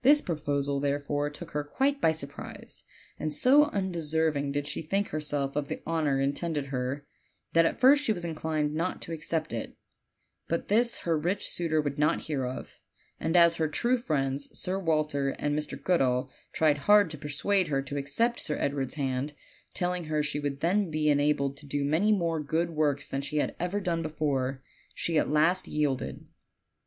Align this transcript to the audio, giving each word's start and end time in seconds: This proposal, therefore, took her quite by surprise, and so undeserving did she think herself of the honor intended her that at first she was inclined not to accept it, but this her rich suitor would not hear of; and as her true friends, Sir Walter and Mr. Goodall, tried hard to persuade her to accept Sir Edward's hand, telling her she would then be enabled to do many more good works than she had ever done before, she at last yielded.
This 0.00 0.22
proposal, 0.22 0.80
therefore, 0.80 1.28
took 1.28 1.50
her 1.50 1.62
quite 1.62 2.00
by 2.00 2.12
surprise, 2.12 2.84
and 3.18 3.30
so 3.30 3.64
undeserving 3.66 4.52
did 4.52 4.66
she 4.66 4.80
think 4.80 5.08
herself 5.08 5.54
of 5.54 5.68
the 5.68 5.82
honor 5.84 6.18
intended 6.18 6.68
her 6.68 7.06
that 7.52 7.66
at 7.66 7.78
first 7.78 8.02
she 8.02 8.10
was 8.14 8.24
inclined 8.24 8.72
not 8.74 9.02
to 9.02 9.12
accept 9.12 9.52
it, 9.52 9.76
but 10.48 10.68
this 10.68 11.00
her 11.00 11.18
rich 11.18 11.46
suitor 11.46 11.78
would 11.82 11.98
not 11.98 12.22
hear 12.22 12.46
of; 12.46 12.80
and 13.20 13.36
as 13.36 13.56
her 13.56 13.68
true 13.68 13.98
friends, 13.98 14.48
Sir 14.58 14.78
Walter 14.78 15.36
and 15.38 15.54
Mr. 15.58 15.76
Goodall, 15.78 16.30
tried 16.54 16.78
hard 16.88 17.10
to 17.10 17.18
persuade 17.18 17.68
her 17.68 17.82
to 17.82 17.98
accept 17.98 18.40
Sir 18.40 18.56
Edward's 18.58 18.94
hand, 18.94 19.34
telling 19.74 20.04
her 20.04 20.22
she 20.22 20.40
would 20.40 20.60
then 20.60 20.90
be 20.90 21.10
enabled 21.10 21.58
to 21.58 21.66
do 21.66 21.84
many 21.84 22.12
more 22.12 22.42
good 22.42 22.70
works 22.70 23.10
than 23.10 23.20
she 23.20 23.36
had 23.36 23.54
ever 23.60 23.78
done 23.78 24.00
before, 24.00 24.62
she 24.94 25.18
at 25.18 25.28
last 25.28 25.68
yielded. 25.68 26.26